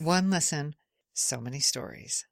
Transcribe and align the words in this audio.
One 0.00 0.30
lesson, 0.30 0.76
so 1.12 1.42
many 1.42 1.60
stories. 1.60 2.24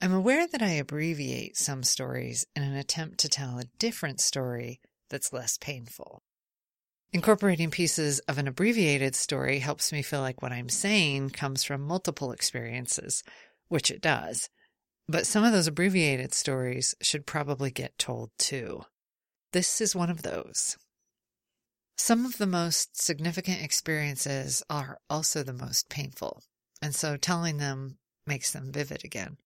I'm 0.00 0.12
aware 0.12 0.46
that 0.46 0.62
I 0.62 0.74
abbreviate 0.74 1.56
some 1.56 1.82
stories 1.82 2.46
in 2.54 2.62
an 2.62 2.76
attempt 2.76 3.18
to 3.18 3.28
tell 3.28 3.58
a 3.58 3.64
different 3.80 4.20
story 4.20 4.78
that's 5.10 5.32
less 5.32 5.58
painful. 5.58 6.22
Incorporating 7.12 7.72
pieces 7.72 8.20
of 8.20 8.38
an 8.38 8.46
abbreviated 8.46 9.16
story 9.16 9.58
helps 9.58 9.90
me 9.90 10.00
feel 10.00 10.20
like 10.20 10.42
what 10.42 10.52
I'm 10.52 10.68
saying 10.68 11.30
comes 11.30 11.64
from 11.64 11.80
multiple 11.80 12.30
experiences, 12.30 13.24
which 13.66 13.90
it 13.90 14.00
does. 14.00 14.48
But 15.08 15.26
some 15.26 15.42
of 15.42 15.50
those 15.50 15.66
abbreviated 15.66 16.32
stories 16.34 16.94
should 17.02 17.26
probably 17.26 17.72
get 17.72 17.98
told 17.98 18.30
too. 18.38 18.82
This 19.50 19.80
is 19.80 19.96
one 19.96 20.10
of 20.10 20.22
those. 20.22 20.76
Some 21.98 22.26
of 22.26 22.36
the 22.36 22.46
most 22.46 23.00
significant 23.00 23.62
experiences 23.62 24.62
are 24.68 24.98
also 25.08 25.42
the 25.42 25.52
most 25.52 25.88
painful, 25.88 26.42
and 26.82 26.94
so 26.94 27.16
telling 27.16 27.56
them 27.56 27.98
makes 28.26 28.52
them 28.52 28.70
vivid 28.70 29.04
again. 29.04 29.38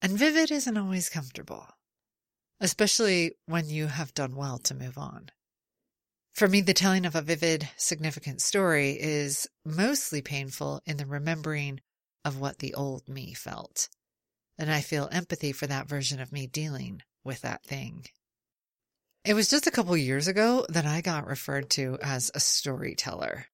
And 0.00 0.18
vivid 0.18 0.50
isn't 0.50 0.76
always 0.76 1.08
comfortable, 1.08 1.66
especially 2.60 3.32
when 3.46 3.68
you 3.68 3.88
have 3.88 4.14
done 4.14 4.36
well 4.36 4.58
to 4.60 4.74
move 4.74 4.96
on. 4.96 5.30
For 6.34 6.48
me, 6.48 6.60
the 6.60 6.74
telling 6.74 7.06
of 7.06 7.14
a 7.14 7.22
vivid, 7.22 7.68
significant 7.76 8.42
story 8.42 8.90
is 9.00 9.48
mostly 9.64 10.20
painful 10.22 10.82
in 10.84 10.98
the 10.98 11.06
remembering 11.06 11.80
of 12.24 12.38
what 12.38 12.58
the 12.58 12.74
old 12.74 13.08
me 13.08 13.32
felt. 13.34 13.88
And 14.58 14.70
I 14.70 14.82
feel 14.82 15.08
empathy 15.10 15.52
for 15.52 15.66
that 15.66 15.88
version 15.88 16.20
of 16.20 16.32
me 16.32 16.46
dealing 16.46 17.02
with 17.24 17.40
that 17.40 17.64
thing. 17.64 18.06
It 19.26 19.34
was 19.34 19.48
just 19.48 19.66
a 19.66 19.72
couple 19.72 19.96
years 19.96 20.28
ago 20.28 20.64
that 20.68 20.86
I 20.86 21.00
got 21.00 21.26
referred 21.26 21.68
to 21.70 21.98
as 22.00 22.30
a 22.32 22.38
storyteller. 22.38 23.46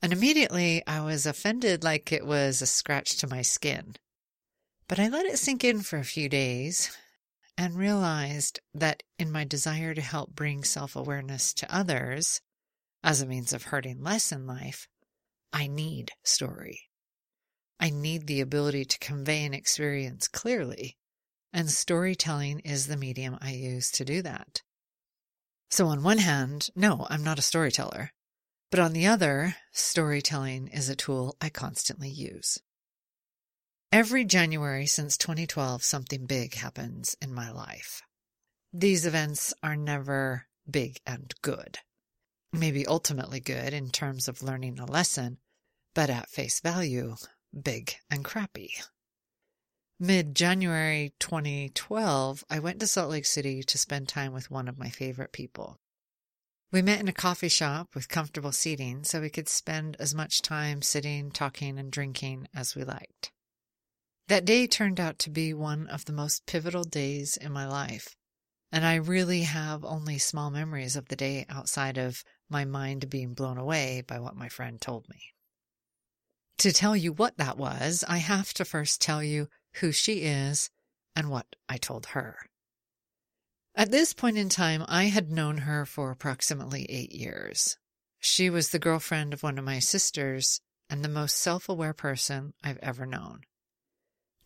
And 0.00 0.10
immediately 0.10 0.82
I 0.86 1.02
was 1.02 1.26
offended 1.26 1.84
like 1.84 2.12
it 2.12 2.24
was 2.24 2.62
a 2.62 2.66
scratch 2.66 3.18
to 3.18 3.26
my 3.26 3.42
skin. 3.42 3.96
But 4.88 4.98
I 4.98 5.08
let 5.08 5.26
it 5.26 5.38
sink 5.38 5.64
in 5.64 5.82
for 5.82 5.98
a 5.98 6.04
few 6.04 6.30
days 6.30 6.96
and 7.58 7.76
realized 7.76 8.60
that 8.72 9.02
in 9.18 9.30
my 9.30 9.44
desire 9.44 9.92
to 9.92 10.00
help 10.00 10.34
bring 10.34 10.64
self 10.64 10.96
awareness 10.96 11.52
to 11.52 11.74
others 11.74 12.40
as 13.04 13.20
a 13.20 13.26
means 13.26 13.52
of 13.52 13.64
hurting 13.64 14.02
less 14.02 14.32
in 14.32 14.46
life, 14.46 14.88
I 15.52 15.66
need 15.66 16.12
story. 16.24 16.80
I 17.78 17.90
need 17.90 18.26
the 18.26 18.40
ability 18.40 18.86
to 18.86 18.98
convey 18.98 19.44
an 19.44 19.52
experience 19.52 20.26
clearly, 20.26 20.96
and 21.52 21.70
storytelling 21.70 22.60
is 22.60 22.86
the 22.86 22.96
medium 22.96 23.36
I 23.42 23.52
use 23.52 23.90
to 23.90 24.02
do 24.02 24.22
that. 24.22 24.62
So, 25.70 25.88
on 25.88 26.02
one 26.02 26.18
hand, 26.18 26.70
no, 26.76 27.06
I'm 27.10 27.24
not 27.24 27.38
a 27.38 27.42
storyteller. 27.42 28.12
But 28.70 28.80
on 28.80 28.92
the 28.92 29.06
other, 29.06 29.56
storytelling 29.72 30.68
is 30.68 30.88
a 30.88 30.96
tool 30.96 31.36
I 31.40 31.48
constantly 31.50 32.08
use. 32.08 32.58
Every 33.92 34.24
January 34.24 34.86
since 34.86 35.16
2012, 35.16 35.82
something 35.82 36.26
big 36.26 36.54
happens 36.54 37.16
in 37.22 37.32
my 37.32 37.50
life. 37.50 38.02
These 38.72 39.06
events 39.06 39.54
are 39.62 39.76
never 39.76 40.46
big 40.68 40.98
and 41.06 41.32
good. 41.42 41.78
Maybe 42.52 42.86
ultimately 42.86 43.40
good 43.40 43.72
in 43.72 43.90
terms 43.90 44.28
of 44.28 44.42
learning 44.42 44.78
a 44.78 44.86
lesson, 44.86 45.38
but 45.94 46.10
at 46.10 46.28
face 46.28 46.60
value, 46.60 47.14
big 47.62 47.94
and 48.10 48.24
crappy. 48.24 48.74
Mid 49.98 50.34
January 50.34 51.14
2012, 51.20 52.44
I 52.50 52.58
went 52.58 52.80
to 52.80 52.86
Salt 52.86 53.08
Lake 53.08 53.24
City 53.24 53.62
to 53.62 53.78
spend 53.78 54.08
time 54.08 54.34
with 54.34 54.50
one 54.50 54.68
of 54.68 54.76
my 54.76 54.90
favorite 54.90 55.32
people. 55.32 55.78
We 56.70 56.82
met 56.82 57.00
in 57.00 57.08
a 57.08 57.14
coffee 57.14 57.48
shop 57.48 57.94
with 57.94 58.10
comfortable 58.10 58.52
seating 58.52 59.04
so 59.04 59.22
we 59.22 59.30
could 59.30 59.48
spend 59.48 59.96
as 59.98 60.14
much 60.14 60.42
time 60.42 60.82
sitting, 60.82 61.30
talking, 61.30 61.78
and 61.78 61.90
drinking 61.90 62.46
as 62.54 62.74
we 62.74 62.84
liked. 62.84 63.32
That 64.28 64.44
day 64.44 64.66
turned 64.66 65.00
out 65.00 65.18
to 65.20 65.30
be 65.30 65.54
one 65.54 65.88
of 65.88 66.04
the 66.04 66.12
most 66.12 66.44
pivotal 66.44 66.84
days 66.84 67.38
in 67.38 67.50
my 67.50 67.66
life, 67.66 68.16
and 68.70 68.84
I 68.84 68.96
really 68.96 69.44
have 69.44 69.82
only 69.82 70.18
small 70.18 70.50
memories 70.50 70.96
of 70.96 71.08
the 71.08 71.16
day 71.16 71.46
outside 71.48 71.96
of 71.96 72.22
my 72.50 72.66
mind 72.66 73.08
being 73.08 73.32
blown 73.32 73.56
away 73.56 74.02
by 74.06 74.18
what 74.18 74.36
my 74.36 74.50
friend 74.50 74.78
told 74.78 75.08
me. 75.08 75.32
To 76.58 76.72
tell 76.72 76.96
you 76.96 77.12
what 77.12 77.38
that 77.38 77.56
was, 77.56 78.04
I 78.06 78.18
have 78.18 78.52
to 78.54 78.64
first 78.66 79.00
tell 79.00 79.22
you 79.22 79.48
who 79.80 79.92
she 79.92 80.20
is, 80.20 80.70
and 81.14 81.30
what 81.30 81.56
I 81.68 81.76
told 81.76 82.06
her. 82.06 82.38
At 83.74 83.90
this 83.90 84.12
point 84.12 84.38
in 84.38 84.48
time, 84.48 84.84
I 84.88 85.04
had 85.04 85.30
known 85.30 85.58
her 85.58 85.84
for 85.84 86.10
approximately 86.10 86.86
eight 86.88 87.12
years. 87.12 87.76
She 88.18 88.48
was 88.48 88.70
the 88.70 88.78
girlfriend 88.78 89.34
of 89.34 89.42
one 89.42 89.58
of 89.58 89.64
my 89.64 89.78
sisters 89.78 90.60
and 90.88 91.04
the 91.04 91.08
most 91.08 91.36
self 91.36 91.68
aware 91.68 91.92
person 91.92 92.54
I've 92.64 92.78
ever 92.78 93.04
known. 93.04 93.42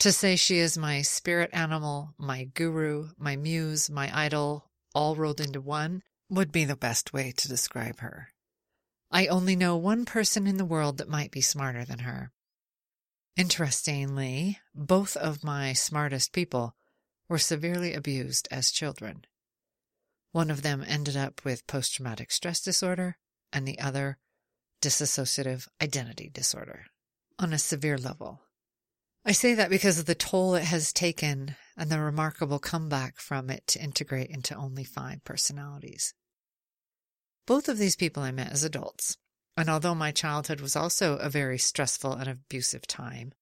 To 0.01 0.13
say 0.13 0.35
she 0.35 0.59
is 0.59 0.79
my 0.79 1.03
spirit 1.03 1.51
animal, 1.53 2.15
my 2.19 2.45
guru, 2.45 3.11
my 3.19 3.37
muse, 3.37 3.91
my 3.91 4.11
idol, 4.19 4.71
all 4.95 5.15
rolled 5.15 5.41
into 5.41 5.61
one, 5.61 6.03
would 6.29 6.51
be 6.51 6.65
the 6.65 6.77
best 6.77 7.13
way 7.13 7.33
to 7.37 7.49
describe 7.49 8.01
her. 8.01 8.29
I 9.11 9.27
only 9.27 9.57
know 9.57 9.77
one 9.77 10.05
person 10.05 10.47
in 10.47 10.57
the 10.57 10.65
world 10.65 10.99
that 10.99 11.09
might 11.09 11.31
be 11.31 11.41
smarter 11.41 11.85
than 11.85 12.01
her, 12.01 12.33
Interestingly, 13.37 14.59
both 14.75 15.17
of 15.17 15.45
my 15.45 15.73
smartest 15.73 16.33
people 16.33 16.75
were 17.29 17.39
severely 17.39 17.95
abused 17.95 18.49
as 18.51 18.71
children. 18.71 19.25
One 20.33 20.51
of 20.51 20.63
them 20.63 20.85
ended 20.87 21.17
up 21.17 21.45
with 21.45 21.67
post 21.67 21.95
traumatic 21.95 22.31
stress 22.33 22.61
disorder, 22.61 23.17
and 23.53 23.67
the 23.67 23.79
other, 23.79 24.19
dissociative 24.81 25.69
identity 25.83 26.31
disorder, 26.33 26.87
on 27.39 27.53
a 27.53 27.59
severe 27.59 27.99
level. 27.99 28.43
I 29.25 29.33
say 29.33 29.55
that 29.55 29.71
because 29.71 29.99
of 29.99 30.07
the 30.07 30.15
toll 30.15 30.55
it 30.55 30.65
has 30.65 30.93
taken 30.93 31.57
and 31.77 31.91
the 31.91 32.01
remarkable 32.01 32.59
comeback 32.59 33.21
from 33.21 33.51
it 33.51 33.67
to 33.69 33.83
integrate 33.83 34.31
into 34.31 34.55
only 34.55 34.85
five 34.85 35.23
personalities. 35.25 36.15
Both 37.47 37.69
of 37.69 37.79
these 37.79 37.97
people 37.97 38.23
I 38.23 38.31
met 38.31 38.53
as 38.53 38.65
adults, 38.65 39.19
and 39.57 39.69
although 39.69 39.95
my 39.95 40.13
childhood 40.13 40.61
was 40.61 40.77
also 40.77 41.17
a 41.17 41.29
very 41.29 41.59
stressful 41.59 42.13
and 42.13 42.29
abusive 42.29 42.87
time, 42.87 43.33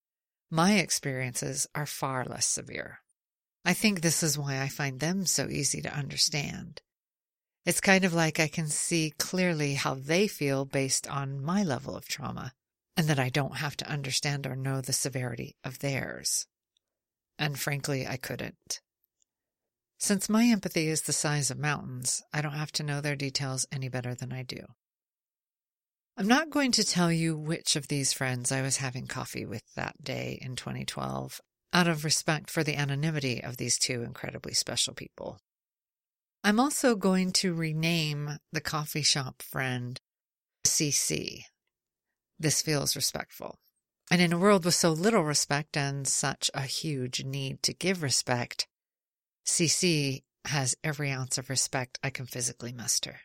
my 0.51 0.75
experiences 0.79 1.67
are 1.75 1.87
far 1.87 2.25
less 2.25 2.47
severe. 2.47 3.01
I 3.65 3.75
think 3.75 4.01
this 4.01 4.23
is 4.23 4.39
why 4.39 4.61
I 4.61 4.69
find 4.69 4.99
them 4.99 5.27
so 5.27 5.49
easy 5.49 5.83
to 5.83 5.95
understand. 5.95 6.81
It's 7.67 7.81
kind 7.81 8.05
of 8.05 8.15
like 8.15 8.41
I 8.41 8.49
can 8.49 8.69
see 8.69 9.13
clearly 9.19 9.75
how 9.75 9.95
they 9.95 10.27
feel 10.27 10.65
based 10.65 11.07
on 11.07 11.45
my 11.45 11.63
level 11.63 11.95
of 11.95 12.09
trauma, 12.09 12.55
and 12.97 13.09
that 13.09 13.19
I 13.19 13.29
don't 13.29 13.59
have 13.59 13.77
to 13.77 13.89
understand 13.89 14.47
or 14.47 14.57
know 14.57 14.81
the 14.81 14.95
severity 14.95 15.57
of 15.63 15.81
theirs. 15.81 16.47
And 17.39 17.59
frankly, 17.59 18.07
I 18.07 18.17
couldn't. 18.17 18.81
Since 19.99 20.29
my 20.29 20.45
empathy 20.45 20.89
is 20.89 21.03
the 21.03 21.13
size 21.13 21.51
of 21.51 21.59
mountains, 21.59 22.23
I 22.33 22.41
don't 22.41 22.53
have 22.53 22.73
to 22.73 22.83
know 22.83 23.01
their 23.01 23.17
details 23.17 23.67
any 23.71 23.89
better 23.89 24.15
than 24.15 24.33
I 24.33 24.45
do. 24.45 24.65
I'm 26.21 26.27
not 26.27 26.51
going 26.51 26.73
to 26.73 26.83
tell 26.83 27.13
you 27.13 27.37
which 27.37 27.77
of 27.77 27.87
these 27.87 28.13
friends 28.13 28.51
I 28.51 28.61
was 28.61 28.79
having 28.79 29.07
coffee 29.07 29.47
with 29.47 29.63
that 29.77 30.03
day 30.03 30.37
in 30.43 30.57
2012, 30.57 31.41
out 31.73 31.87
of 31.87 32.05
respect 32.05 32.51
for 32.51 32.65
the 32.65 32.75
anonymity 32.75 33.41
of 33.41 33.57
these 33.57 33.79
two 33.79 34.03
incredibly 34.03 34.53
special 34.53 34.95
people. 34.95 35.39
I'm 36.43 36.59
also 36.59 36.97
going 36.97 37.31
to 37.35 37.55
rename 37.55 38.41
the 38.51 38.61
coffee 38.61 39.03
shop 39.03 39.43
friend 39.43 40.01
CC. 40.67 41.43
This 42.37 42.63
feels 42.63 42.97
respectful. 42.97 43.61
And 44.11 44.21
in 44.21 44.33
a 44.33 44.39
world 44.39 44.65
with 44.65 44.75
so 44.75 44.91
little 44.91 45.23
respect 45.23 45.77
and 45.77 46.05
such 46.09 46.51
a 46.53 46.63
huge 46.63 47.23
need 47.23 47.63
to 47.63 47.73
give 47.73 48.03
respect, 48.03 48.67
CC 49.47 50.25
has 50.47 50.75
every 50.83 51.13
ounce 51.13 51.39
of 51.39 51.49
respect 51.49 52.01
I 52.03 52.11
can 52.11 52.27
physically 52.27 52.73
muster. 52.73 53.21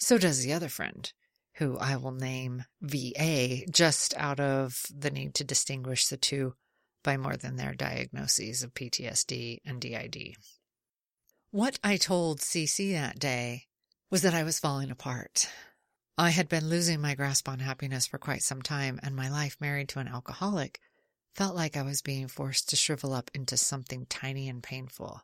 So 0.00 0.18
does 0.18 0.42
the 0.42 0.52
other 0.52 0.68
friend, 0.68 1.12
who 1.54 1.76
I 1.78 1.96
will 1.96 2.12
name 2.12 2.64
VA 2.80 3.66
just 3.70 4.14
out 4.16 4.40
of 4.40 4.82
the 4.94 5.10
need 5.10 5.34
to 5.34 5.44
distinguish 5.44 6.06
the 6.06 6.16
two 6.16 6.54
by 7.02 7.16
more 7.16 7.36
than 7.36 7.56
their 7.56 7.74
diagnoses 7.74 8.62
of 8.62 8.74
PTSD 8.74 9.58
and 9.64 9.80
DID. 9.80 10.36
What 11.50 11.78
I 11.84 11.96
told 11.96 12.40
CC 12.40 12.92
that 12.92 13.18
day 13.18 13.66
was 14.10 14.22
that 14.22 14.34
I 14.34 14.42
was 14.42 14.58
falling 14.58 14.90
apart. 14.90 15.48
I 16.16 16.30
had 16.30 16.48
been 16.48 16.68
losing 16.68 17.00
my 17.00 17.14
grasp 17.14 17.48
on 17.48 17.58
happiness 17.58 18.06
for 18.06 18.18
quite 18.18 18.42
some 18.42 18.62
time, 18.62 19.00
and 19.02 19.16
my 19.16 19.28
life 19.28 19.56
married 19.60 19.88
to 19.90 19.98
an 19.98 20.08
alcoholic 20.08 20.80
felt 21.34 21.56
like 21.56 21.76
I 21.76 21.82
was 21.82 22.02
being 22.02 22.28
forced 22.28 22.68
to 22.68 22.76
shrivel 22.76 23.12
up 23.12 23.30
into 23.34 23.56
something 23.56 24.06
tiny 24.06 24.48
and 24.48 24.62
painful. 24.62 25.22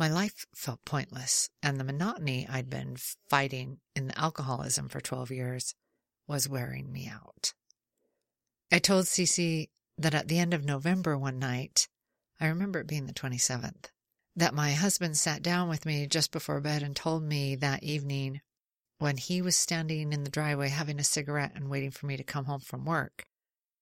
My 0.00 0.08
life 0.08 0.46
felt 0.54 0.82
pointless, 0.86 1.50
and 1.62 1.78
the 1.78 1.84
monotony 1.84 2.48
I'd 2.48 2.70
been 2.70 2.96
fighting 3.28 3.80
in 3.94 4.06
the 4.06 4.18
alcoholism 4.18 4.88
for 4.88 4.98
12 4.98 5.30
years 5.30 5.74
was 6.26 6.48
wearing 6.48 6.90
me 6.90 7.06
out. 7.06 7.52
I 8.72 8.78
told 8.78 9.04
CC 9.04 9.68
that 9.98 10.14
at 10.14 10.28
the 10.28 10.38
end 10.38 10.54
of 10.54 10.64
November 10.64 11.18
one 11.18 11.38
night, 11.38 11.86
I 12.40 12.46
remember 12.46 12.80
it 12.80 12.86
being 12.86 13.04
the 13.04 13.12
27th, 13.12 13.90
that 14.34 14.54
my 14.54 14.72
husband 14.72 15.18
sat 15.18 15.42
down 15.42 15.68
with 15.68 15.84
me 15.84 16.06
just 16.06 16.32
before 16.32 16.62
bed 16.62 16.82
and 16.82 16.96
told 16.96 17.22
me 17.22 17.54
that 17.56 17.82
evening, 17.82 18.40
when 19.00 19.18
he 19.18 19.42
was 19.42 19.54
standing 19.54 20.14
in 20.14 20.24
the 20.24 20.30
driveway 20.30 20.70
having 20.70 20.98
a 20.98 21.04
cigarette 21.04 21.52
and 21.54 21.68
waiting 21.68 21.90
for 21.90 22.06
me 22.06 22.16
to 22.16 22.24
come 22.24 22.46
home 22.46 22.60
from 22.60 22.86
work, 22.86 23.26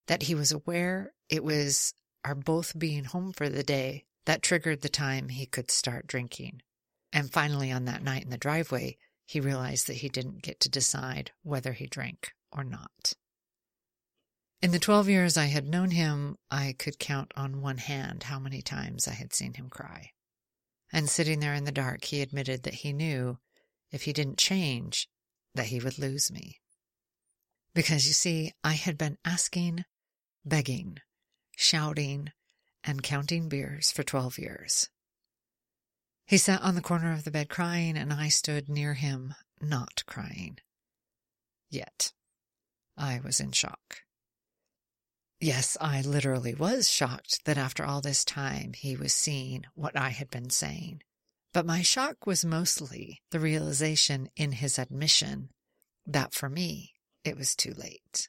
that 0.08 0.24
he 0.24 0.34
was 0.34 0.50
aware 0.50 1.12
it 1.28 1.44
was 1.44 1.94
our 2.24 2.34
both 2.34 2.76
being 2.76 3.04
home 3.04 3.32
for 3.32 3.48
the 3.48 3.62
day 3.62 4.04
that 4.28 4.42
triggered 4.42 4.82
the 4.82 4.90
time 4.90 5.30
he 5.30 5.46
could 5.46 5.70
start 5.70 6.06
drinking. 6.06 6.60
And 7.14 7.32
finally, 7.32 7.72
on 7.72 7.86
that 7.86 8.02
night 8.02 8.24
in 8.24 8.28
the 8.28 8.36
driveway, 8.36 8.98
he 9.24 9.40
realized 9.40 9.86
that 9.86 9.94
he 9.94 10.10
didn't 10.10 10.42
get 10.42 10.60
to 10.60 10.68
decide 10.68 11.30
whether 11.42 11.72
he 11.72 11.86
drank 11.86 12.32
or 12.52 12.62
not. 12.62 13.14
In 14.60 14.70
the 14.70 14.78
12 14.78 15.08
years 15.08 15.38
I 15.38 15.46
had 15.46 15.66
known 15.66 15.92
him, 15.92 16.36
I 16.50 16.74
could 16.78 16.98
count 16.98 17.32
on 17.36 17.62
one 17.62 17.78
hand 17.78 18.24
how 18.24 18.38
many 18.38 18.60
times 18.60 19.08
I 19.08 19.14
had 19.14 19.32
seen 19.32 19.54
him 19.54 19.70
cry. 19.70 20.10
And 20.92 21.08
sitting 21.08 21.40
there 21.40 21.54
in 21.54 21.64
the 21.64 21.72
dark, 21.72 22.04
he 22.04 22.20
admitted 22.20 22.64
that 22.64 22.74
he 22.74 22.92
knew 22.92 23.38
if 23.90 24.02
he 24.02 24.12
didn't 24.12 24.36
change, 24.36 25.08
that 25.54 25.68
he 25.68 25.80
would 25.80 25.98
lose 25.98 26.30
me. 26.30 26.60
Because 27.72 28.06
you 28.06 28.12
see, 28.12 28.52
I 28.62 28.74
had 28.74 28.98
been 28.98 29.16
asking, 29.24 29.86
begging, 30.44 30.98
shouting, 31.56 32.32
and 32.88 33.02
counting 33.02 33.50
beers 33.50 33.92
for 33.92 34.02
12 34.02 34.38
years. 34.38 34.88
He 36.26 36.38
sat 36.38 36.62
on 36.62 36.74
the 36.74 36.80
corner 36.80 37.12
of 37.12 37.24
the 37.24 37.30
bed 37.30 37.50
crying, 37.50 37.98
and 37.98 38.12
I 38.12 38.28
stood 38.28 38.68
near 38.68 38.94
him, 38.94 39.34
not 39.60 40.02
crying. 40.06 40.56
Yet, 41.68 42.12
I 42.96 43.20
was 43.22 43.40
in 43.40 43.52
shock. 43.52 43.98
Yes, 45.38 45.76
I 45.80 46.00
literally 46.00 46.54
was 46.54 46.90
shocked 46.90 47.44
that 47.44 47.58
after 47.58 47.84
all 47.84 48.00
this 48.00 48.24
time 48.24 48.72
he 48.72 48.96
was 48.96 49.12
seeing 49.12 49.66
what 49.74 49.96
I 49.96 50.08
had 50.08 50.30
been 50.30 50.50
saying. 50.50 51.02
But 51.52 51.66
my 51.66 51.82
shock 51.82 52.26
was 52.26 52.44
mostly 52.44 53.20
the 53.30 53.38
realization 53.38 54.30
in 54.34 54.52
his 54.52 54.78
admission 54.78 55.50
that 56.06 56.32
for 56.32 56.48
me 56.48 56.94
it 57.22 57.36
was 57.36 57.54
too 57.54 57.74
late. 57.74 58.28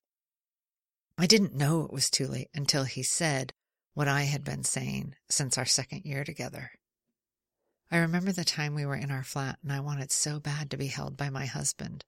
I 1.18 1.26
didn't 1.26 1.56
know 1.56 1.84
it 1.84 1.94
was 1.94 2.10
too 2.10 2.28
late 2.28 2.50
until 2.54 2.84
he 2.84 3.04
said 3.04 3.54
what 4.00 4.08
I 4.08 4.22
had 4.22 4.46
been 4.46 4.64
saying 4.64 5.14
since 5.28 5.58
our 5.58 5.66
second 5.66 6.06
year 6.06 6.24
together. 6.24 6.72
I 7.92 7.98
remember 7.98 8.32
the 8.32 8.46
time 8.46 8.74
we 8.74 8.86
were 8.86 8.96
in 8.96 9.12
our 9.12 9.26
flat 9.26 9.60
and 9.62 9.74
I 9.74 9.82
wanted 9.82 10.10
so 10.14 10.40
bad 10.40 10.72
to 10.72 10.78
be 10.78 10.88
held 10.88 11.18
by 11.18 11.30
my 11.30 11.46
husband, 11.46 12.06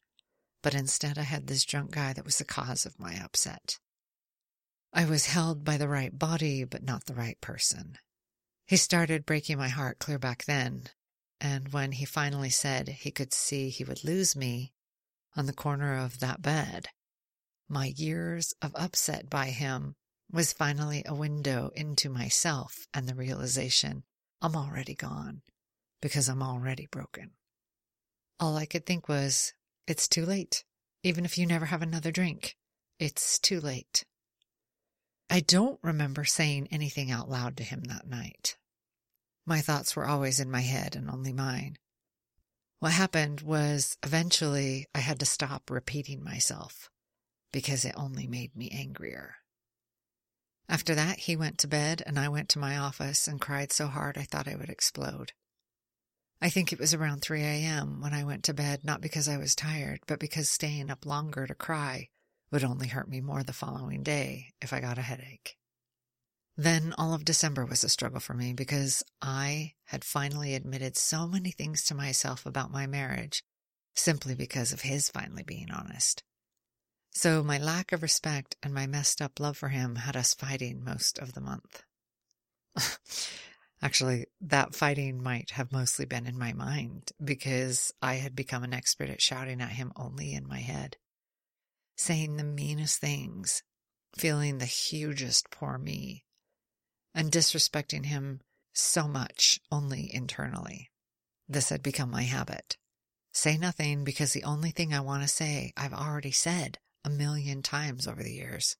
but 0.63 0.73
instead 0.73 1.17
I 1.17 1.23
had 1.23 1.47
this 1.47 1.65
drunk 1.65 1.91
guy 1.91 2.13
that 2.13 2.23
was 2.23 2.37
the 2.37 2.45
cause 2.45 2.85
of 2.85 2.97
my 2.97 3.15
upset. 3.21 3.77
I 4.93 5.03
was 5.03 5.25
held 5.25 5.65
by 5.65 5.75
the 5.75 5.89
right 5.89 6.17
body, 6.17 6.63
but 6.63 6.81
not 6.81 7.07
the 7.07 7.13
right 7.13 7.41
person. 7.41 7.97
He 8.65 8.77
started 8.77 9.25
breaking 9.25 9.57
my 9.57 9.67
heart 9.67 9.99
clear 9.99 10.17
back 10.17 10.45
then, 10.45 10.83
and 11.41 11.73
when 11.73 11.91
he 11.91 12.05
finally 12.05 12.51
said 12.51 12.87
he 12.87 13.11
could 13.11 13.33
see 13.33 13.67
he 13.67 13.83
would 13.83 14.05
lose 14.05 14.33
me 14.33 14.71
on 15.35 15.45
the 15.45 15.51
corner 15.51 15.97
of 15.97 16.21
that 16.21 16.41
bed, 16.41 16.87
my 17.67 17.91
years 17.97 18.53
of 18.61 18.71
upset 18.77 19.29
by 19.29 19.47
him 19.47 19.97
was 20.31 20.53
finally 20.53 21.03
a 21.05 21.13
window 21.13 21.71
into 21.75 22.09
myself 22.09 22.87
and 22.93 23.07
the 23.07 23.15
realization 23.15 24.03
I'm 24.41 24.55
already 24.55 24.95
gone 24.95 25.41
because 26.01 26.27
I'm 26.27 26.41
already 26.41 26.87
broken. 26.89 27.31
All 28.39 28.57
I 28.57 28.65
could 28.65 28.85
think 28.85 29.07
was, 29.07 29.53
it's 29.87 30.07
too 30.07 30.25
late. 30.25 30.63
Even 31.03 31.25
if 31.25 31.37
you 31.37 31.45
never 31.45 31.65
have 31.65 31.81
another 31.81 32.11
drink, 32.11 32.55
it's 32.99 33.39
too 33.39 33.59
late. 33.59 34.05
I 35.29 35.39
don't 35.39 35.79
remember 35.81 36.25
saying 36.25 36.67
anything 36.71 37.11
out 37.11 37.29
loud 37.29 37.57
to 37.57 37.63
him 37.63 37.83
that 37.85 38.07
night. 38.07 38.57
My 39.45 39.61
thoughts 39.61 39.95
were 39.95 40.07
always 40.07 40.39
in 40.39 40.51
my 40.51 40.61
head 40.61 40.95
and 40.95 41.09
only 41.09 41.33
mine. 41.33 41.77
What 42.79 42.93
happened 42.93 43.41
was 43.41 43.97
eventually 44.03 44.87
I 44.95 44.99
had 44.99 45.19
to 45.19 45.25
stop 45.25 45.69
repeating 45.69 46.23
myself 46.23 46.89
because 47.51 47.85
it 47.85 47.93
only 47.95 48.27
made 48.27 48.55
me 48.55 48.69
angrier. 48.71 49.35
After 50.69 50.95
that, 50.95 51.19
he 51.19 51.35
went 51.35 51.57
to 51.59 51.67
bed 51.67 52.01
and 52.05 52.17
I 52.17 52.29
went 52.29 52.49
to 52.49 52.59
my 52.59 52.77
office 52.77 53.27
and 53.27 53.41
cried 53.41 53.71
so 53.71 53.87
hard 53.87 54.17
I 54.17 54.23
thought 54.23 54.47
I 54.47 54.55
would 54.55 54.69
explode. 54.69 55.33
I 56.41 56.49
think 56.49 56.73
it 56.73 56.79
was 56.79 56.93
around 56.93 57.21
3 57.21 57.41
a.m. 57.41 58.01
when 58.01 58.13
I 58.13 58.23
went 58.23 58.43
to 58.45 58.53
bed, 58.53 58.83
not 58.83 59.01
because 59.01 59.27
I 59.27 59.37
was 59.37 59.53
tired, 59.53 59.99
but 60.07 60.19
because 60.19 60.49
staying 60.49 60.89
up 60.89 61.05
longer 61.05 61.45
to 61.45 61.53
cry 61.53 62.09
would 62.51 62.63
only 62.63 62.87
hurt 62.87 63.07
me 63.07 63.21
more 63.21 63.43
the 63.43 63.53
following 63.53 64.01
day 64.01 64.53
if 64.61 64.73
I 64.73 64.79
got 64.79 64.97
a 64.97 65.03
headache. 65.03 65.57
Then 66.57 66.93
all 66.97 67.13
of 67.13 67.25
December 67.25 67.65
was 67.65 67.83
a 67.83 67.89
struggle 67.89 68.19
for 68.19 68.33
me 68.33 68.53
because 68.53 69.03
I 69.21 69.73
had 69.85 70.03
finally 70.03 70.53
admitted 70.53 70.97
so 70.97 71.27
many 71.27 71.51
things 71.51 71.83
to 71.85 71.95
myself 71.95 72.45
about 72.45 72.71
my 72.71 72.87
marriage 72.87 73.43
simply 73.95 74.35
because 74.35 74.73
of 74.73 74.81
his 74.81 75.09
finally 75.09 75.43
being 75.43 75.71
honest. 75.71 76.23
So 77.11 77.43
my 77.43 77.57
lack 77.57 77.91
of 77.91 78.01
respect 78.01 78.55
and 78.63 78.73
my 78.73 78.87
messed 78.87 79.21
up 79.21 79.39
love 79.39 79.57
for 79.57 79.69
him 79.69 79.95
had 79.95 80.15
us 80.15 80.33
fighting 80.33 80.83
most 80.83 81.19
of 81.19 81.33
the 81.33 81.41
month. 81.41 81.83
Actually, 83.81 84.27
that 84.39 84.75
fighting 84.75 85.21
might 85.21 85.51
have 85.51 85.71
mostly 85.71 86.05
been 86.05 86.25
in 86.25 86.37
my 86.37 86.53
mind 86.53 87.11
because 87.23 87.93
I 88.01 88.15
had 88.15 88.35
become 88.35 88.63
an 88.63 88.73
expert 88.73 89.09
at 89.09 89.21
shouting 89.21 89.61
at 89.61 89.71
him 89.71 89.91
only 89.95 90.33
in 90.33 90.47
my 90.47 90.59
head 90.59 90.97
saying 92.01 92.35
the 92.35 92.43
meanest 92.43 92.99
things, 92.99 93.61
feeling 94.17 94.57
the 94.57 94.65
hugest 94.65 95.51
poor 95.51 95.77
me, 95.77 96.25
and 97.13 97.31
disrespecting 97.31 98.07
him 98.07 98.41
so 98.73 99.07
much 99.07 99.59
only 99.71 100.09
internally. 100.11 100.89
This 101.47 101.69
had 101.69 101.83
become 101.83 102.09
my 102.09 102.23
habit. 102.23 102.75
Say 103.33 103.55
nothing 103.55 104.03
because 104.03 104.33
the 104.33 104.43
only 104.43 104.71
thing 104.71 104.93
I 104.93 104.99
want 104.99 105.21
to 105.21 105.27
say 105.27 105.73
I've 105.77 105.93
already 105.93 106.31
said 106.31 106.79
a 107.03 107.09
million 107.09 107.61
times 107.61 108.07
over 108.07 108.23
the 108.23 108.33
years. 108.33 108.75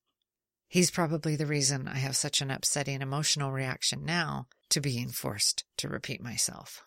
He's 0.67 0.91
probably 0.91 1.35
the 1.35 1.45
reason 1.45 1.87
I 1.87 1.97
have 1.97 2.15
such 2.15 2.41
an 2.41 2.49
upsetting 2.49 3.01
emotional 3.01 3.51
reaction 3.51 4.05
now 4.05 4.47
to 4.69 4.79
being 4.79 5.09
forced 5.09 5.65
to 5.77 5.89
repeat 5.89 6.23
myself. 6.23 6.83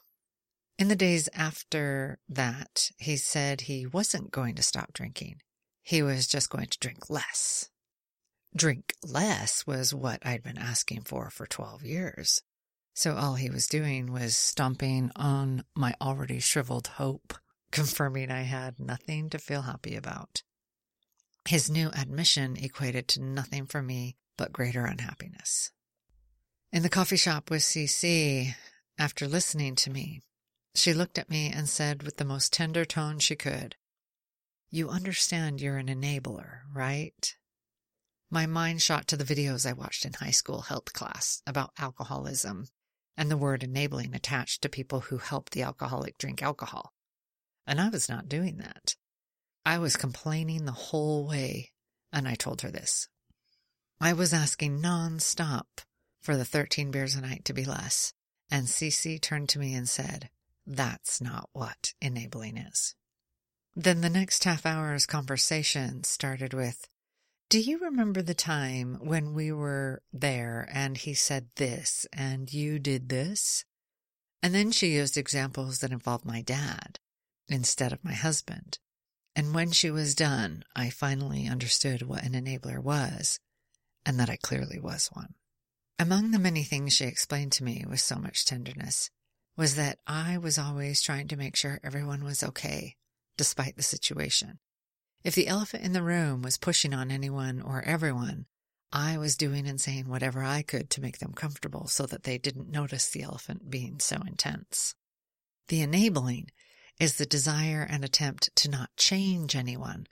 In 0.79 0.89
the 0.89 0.97
days 0.97 1.29
after 1.35 2.19
that, 2.29 2.91
he 2.99 3.17
said 3.17 3.63
he 3.63 3.87
wasn't 3.87 4.31
going 4.31 4.55
to 4.55 4.63
stop 4.63 4.93
drinking. 4.93 5.37
He 5.83 6.03
was 6.03 6.27
just 6.27 6.51
going 6.51 6.67
to 6.67 6.79
drink 6.79 7.11
less. 7.11 7.69
Drink 8.57 8.95
less 9.05 9.67
was 9.67 9.95
what 9.95 10.25
I'd 10.25 10.43
been 10.43 10.59
asking 10.59 11.03
for 11.03 11.29
for 11.29 11.47
12 11.47 11.85
years. 11.85 12.43
So 12.95 13.17
all 13.17 13.35
he 13.35 13.51
was 13.51 13.67
doing 13.67 14.13
was 14.13 14.37
stomping 14.37 15.11
on 15.15 15.65
my 15.75 15.95
already 16.01 16.39
shriveled 16.39 16.87
hope, 16.87 17.35
confirming 17.71 18.31
I 18.31 18.43
had 18.43 18.81
nothing 18.81 19.29
to 19.31 19.39
feel 19.39 19.63
happy 19.63 19.95
about. 19.95 20.43
His 21.47 21.69
new 21.69 21.91
admission 21.91 22.57
equated 22.57 23.07
to 23.09 23.23
nothing 23.23 23.67
for 23.67 23.83
me 23.83 24.17
but 24.37 24.53
greater 24.53 24.87
unhappiness. 24.87 25.71
In 26.73 26.83
the 26.83 26.89
coffee 26.89 27.17
shop 27.17 27.51
with 27.51 27.63
CC, 27.63 28.55
after 28.99 29.29
listening 29.29 29.75
to 29.77 29.91
me, 29.91 30.23
she 30.75 30.93
looked 30.93 31.19
at 31.19 31.31
me 31.31 31.51
and 31.51 31.69
said 31.69 32.03
with 32.03 32.17
the 32.17 32.25
most 32.25 32.53
tender 32.53 32.85
tone 32.85 33.19
she 33.19 33.37
could, 33.37 33.77
you 34.71 34.89
understand 34.89 35.61
you're 35.61 35.77
an 35.77 35.87
enabler, 35.87 36.63
right? 36.75 37.37
My 38.29 38.47
mind 38.47 38.83
shot 38.83 39.07
to 39.09 39.17
the 39.17 39.23
videos 39.23 39.65
I 39.65 39.73
watched 39.73 40.05
in 40.05 40.15
high 40.15 40.33
school 40.33 40.63
health 40.63 40.93
class 40.93 41.43
about 41.47 41.71
alcoholism 41.79 42.67
and 43.17 43.31
the 43.31 43.37
word 43.37 43.63
enabling 43.63 44.15
attached 44.15 44.63
to 44.63 44.69
people 44.69 45.01
who 45.01 45.19
help 45.19 45.51
the 45.51 45.63
alcoholic 45.63 46.19
drink 46.19 46.43
alcohol. 46.43 46.93
And 47.67 47.81
I 47.81 47.89
was 47.89 48.09
not 48.09 48.29
doing 48.29 48.57
that. 48.57 48.97
I 49.67 49.79
was 49.79 49.97
complaining 49.97 50.65
the 50.65 50.73
whole 50.73 51.27
way, 51.27 51.73
and 52.13 52.29
I 52.29 52.35
told 52.35 52.61
her 52.61 52.71
this. 52.71 53.09
I 54.01 54.13
was 54.13 54.35
asking 54.35 54.81
non-stop 54.81 55.81
for 56.21 56.37
the 56.37 56.45
13 56.45 56.91
beers 56.91 57.15
a 57.15 57.21
night 57.23 57.45
to 57.47 57.55
be 57.55 57.65
less, 57.65 58.13
and 58.51 58.67
CC 58.67 59.21
turned 59.21 59.49
to 59.51 59.59
me 59.59 59.75
and 59.75 59.89
said, 59.89 60.29
That's 60.67 61.21
not 61.21 61.49
what 61.53 61.95
enabling 62.01 62.59
is. 62.59 62.95
Then 63.75 64.03
the 64.03 64.11
next 64.11 64.45
half 64.45 64.67
hour's 64.67 65.07
conversation 65.07 66.05
started 66.05 66.53
with, 66.53 66.87
Do 67.49 67.59
you 67.59 67.79
remember 67.79 68.23
the 68.23 68.35
time 68.35 68.99
when 69.01 69.35
we 69.35 69.51
were 69.51 70.03
there 70.13 70.69
and 70.73 70.97
he 70.97 71.15
said 71.15 71.49
this 71.57 72.07
and 72.13 72.53
you 72.53 72.79
did 72.79 73.09
this? 73.09 73.65
And 74.43 74.55
then 74.55 74.71
she 74.71 74.89
used 74.89 75.17
examples 75.17 75.79
that 75.79 75.91
involved 75.91 76.27
my 76.27 76.43
dad 76.43 77.01
instead 77.49 77.93
of 77.93 78.05
my 78.05 78.13
husband. 78.13 78.79
And 79.37 79.55
when 79.55 79.73
she 79.73 79.91
was 79.91 80.15
done, 80.15 80.65
I 80.77 80.91
finally 80.91 81.49
understood 81.49 82.03
what 82.03 82.23
an 82.23 82.33
enabler 82.33 82.83
was 82.83 83.41
and 84.07 84.19
that 84.21 84.31
I 84.31 84.37
clearly 84.37 84.79
was 84.79 85.09
one. 85.13 85.35
Among 85.99 86.31
the 86.31 86.39
many 86.39 86.63
things 86.63 86.93
she 86.93 87.05
explained 87.05 87.53
to 87.53 87.65
me 87.65 87.85
with 87.89 88.01
so 88.01 88.17
much 88.17 88.45
tenderness 88.45 89.11
was 89.57 89.77
that 89.77 89.99
I 90.07 90.39
was 90.39 90.59
always 90.59 91.01
trying 91.01 91.29
to 91.29 91.37
make 91.37 91.57
sure 91.57 91.81
everyone 91.83 92.25
was 92.25 92.43
okay 92.43 92.97
despite 93.37 93.77
the 93.77 93.83
situation. 93.83 94.59
If 95.23 95.35
the 95.35 95.49
elephant 95.49 95.85
in 95.85 95.93
the 95.93 96.03
room 96.03 96.43
was 96.43 96.59
pushing 96.59 96.93
on 96.93 97.11
anyone 97.11 97.63
or 97.63 97.83
everyone, 97.83 98.47
I 98.93 99.19
was 99.19 99.37
doing 99.37 99.67
and 99.67 99.81
saying 99.81 100.09
whatever 100.09 100.43
I 100.43 100.63
could 100.63 100.91
to 100.91 101.01
make 101.01 101.19
them 101.19 101.33
comfortable 101.33 101.87
so 101.87 102.07
that 102.07 102.25
they 102.25 102.39
didn't 102.39 102.71
notice 102.71 103.09
the 103.09 103.23
elephant 103.23 103.71
being 103.71 103.99
so 103.99 104.17
intense. 104.27 104.95
The 105.69 105.81
enabling 105.81 106.51
is 106.99 107.17
the 107.17 107.27
desire 107.27 107.87
and 107.89 108.05
attempt 108.05 108.55
to 108.57 108.71
not 108.71 108.97
change 108.97 109.57
anyone, 109.57 110.07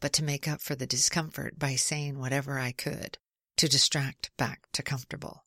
but 0.00 0.12
to 0.14 0.24
make 0.24 0.46
up 0.46 0.60
for 0.60 0.74
the 0.74 0.86
discomfort 0.86 1.58
by 1.58 1.74
saying 1.74 2.18
whatever 2.18 2.58
I 2.58 2.72
could, 2.72 3.18
to 3.56 3.68
distract 3.68 4.30
back 4.36 4.62
to 4.72 4.82
comfortable. 4.82 5.44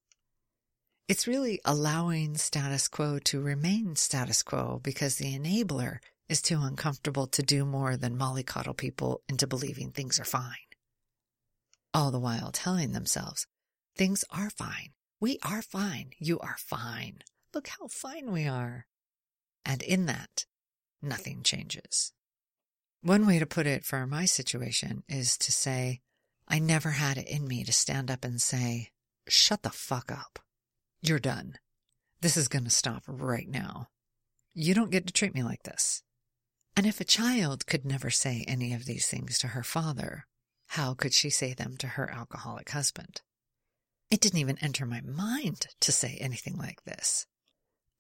It's 1.08 1.28
really 1.28 1.60
allowing 1.66 2.38
status 2.38 2.88
quo 2.88 3.20
to 3.26 3.42
remain 3.42 3.96
status 3.96 4.44
quo 4.44 4.80
because 4.84 5.16
the 5.16 5.38
enabler 5.38 5.98
is 6.28 6.42
too 6.42 6.60
uncomfortable 6.62 7.26
to 7.28 7.42
do 7.42 7.66
more 7.66 7.98
than 7.98 8.18
mollycoddle 8.18 8.78
people 8.78 9.22
into 9.28 9.48
believing 9.48 9.92
things 9.92 10.20
are 10.20 10.26
fine. 10.26 10.70
All 11.94 12.12
the 12.12 12.20
while 12.20 12.52
telling 12.52 12.92
themselves, 12.92 13.48
things 13.96 14.24
are 14.30 14.52
fine. 14.52 14.92
We 15.20 15.40
are 15.44 15.64
fine. 15.64 16.12
You 16.20 16.40
are 16.40 16.58
fine. 16.60 17.20
Look 17.54 17.68
how 17.68 17.88
fine 17.88 18.32
we 18.32 18.48
are. 18.48 18.86
And 19.66 19.82
in 19.82 20.06
that, 20.06 20.46
nothing 21.02 21.44
changes. 21.44 22.14
One 23.02 23.26
way 23.26 23.40
to 23.40 23.46
put 23.46 23.68
it 23.68 23.86
for 23.86 24.06
my 24.06 24.26
situation 24.26 25.04
is 25.08 25.38
to 25.38 25.52
say, 25.52 26.02
I 26.48 26.60
never 26.60 26.92
had 26.92 27.18
it 27.18 27.28
in 27.28 27.48
me 27.48 27.64
to 27.64 27.72
stand 27.72 28.12
up 28.12 28.26
and 28.26 28.42
say, 28.42 28.90
shut 29.28 29.64
the 29.64 29.70
fuck 29.70 30.12
up. 30.12 30.40
You're 31.02 31.20
done. 31.20 31.56
This 32.22 32.36
is 32.36 32.50
going 32.50 32.66
to 32.66 32.70
stop 32.70 33.04
right 33.08 33.48
now. 33.48 33.88
You 34.54 34.74
don't 34.74 34.92
get 34.92 35.08
to 35.08 35.14
treat 35.14 35.34
me 35.34 35.44
like 35.44 35.64
this. 35.64 36.04
And 36.76 36.86
if 36.86 37.00
a 37.00 37.06
child 37.06 37.66
could 37.66 37.86
never 37.86 38.10
say 38.10 38.44
any 38.48 38.74
of 38.74 38.86
these 38.86 39.08
things 39.08 39.38
to 39.40 39.50
her 39.50 39.64
father, 39.64 40.26
how 40.70 40.94
could 40.94 41.14
she 41.14 41.30
say 41.30 41.54
them 41.54 41.78
to 41.78 41.88
her 41.88 42.10
alcoholic 42.12 42.70
husband? 42.72 43.22
It 44.12 44.22
didn't 44.22 44.40
even 44.40 44.58
enter 44.60 44.86
my 44.86 45.02
mind 45.02 45.68
to 45.80 45.92
say 45.92 46.18
anything 46.20 46.58
like 46.58 46.84
this. 46.84 47.26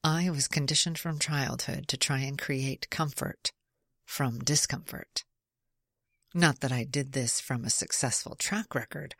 I 0.03 0.29
was 0.29 0.47
conditioned 0.47 0.97
from 0.97 1.19
childhood 1.19 1.89
to 1.89 1.97
try 1.97 2.19
and 2.19 2.39
create 2.39 2.89
comfort 2.89 3.51
from 4.05 4.39
discomfort. 4.39 5.25
Not 6.33 6.61
that 6.61 6.71
I 6.71 6.85
did 6.85 7.11
this 7.11 7.41
from 7.41 7.65
a 7.65 7.69
successful 7.69 8.35
track 8.35 8.73
record, 8.73 9.15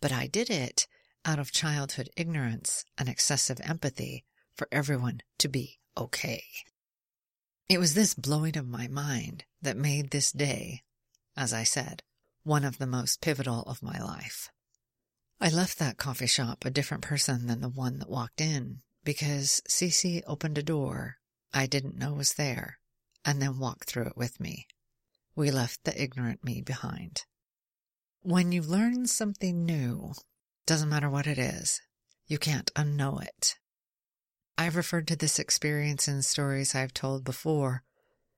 but 0.00 0.12
I 0.12 0.26
did 0.26 0.48
it 0.48 0.86
out 1.26 1.38
of 1.38 1.52
childhood 1.52 2.08
ignorance 2.16 2.86
and 2.96 3.08
excessive 3.08 3.60
empathy 3.62 4.24
for 4.54 4.66
everyone 4.72 5.20
to 5.38 5.48
be 5.48 5.78
okay. 5.96 6.44
It 7.68 7.78
was 7.78 7.92
this 7.92 8.14
blowing 8.14 8.56
of 8.56 8.66
my 8.66 8.88
mind 8.88 9.44
that 9.60 9.76
made 9.76 10.10
this 10.10 10.32
day, 10.32 10.82
as 11.36 11.52
I 11.52 11.64
said, 11.64 12.02
one 12.44 12.64
of 12.64 12.78
the 12.78 12.86
most 12.86 13.20
pivotal 13.20 13.62
of 13.62 13.82
my 13.82 13.98
life. 13.98 14.48
I 15.38 15.50
left 15.50 15.78
that 15.78 15.98
coffee 15.98 16.26
shop 16.26 16.64
a 16.64 16.70
different 16.70 17.02
person 17.02 17.46
than 17.46 17.60
the 17.60 17.68
one 17.68 17.98
that 17.98 18.08
walked 18.08 18.40
in 18.40 18.80
because 19.04 19.62
CC 19.68 20.22
opened 20.26 20.58
a 20.58 20.62
door 20.62 21.18
I 21.52 21.66
didn't 21.66 21.96
know 21.96 22.14
was 22.14 22.34
there 22.34 22.78
and 23.24 23.40
then 23.40 23.60
walked 23.60 23.88
through 23.88 24.06
it 24.06 24.16
with 24.16 24.40
me. 24.40 24.66
We 25.36 25.50
left 25.52 25.84
the 25.84 26.00
ignorant 26.00 26.44
me 26.44 26.62
behind. 26.62 27.22
When 28.22 28.50
you 28.50 28.62
learn 28.62 29.06
something 29.06 29.64
new, 29.64 30.14
doesn't 30.66 30.88
matter 30.88 31.08
what 31.08 31.26
it 31.26 31.38
is, 31.38 31.80
you 32.26 32.38
can't 32.38 32.74
unknow 32.74 33.22
it. 33.22 33.54
I've 34.58 34.76
referred 34.76 35.06
to 35.08 35.16
this 35.16 35.38
experience 35.38 36.08
in 36.08 36.22
stories 36.22 36.74
I've 36.74 36.94
told 36.94 37.24
before 37.24 37.82